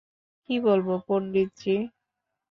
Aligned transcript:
কী 0.49 0.55
বলবো, 0.59 0.93
পন্ডিতজি। 1.07 1.75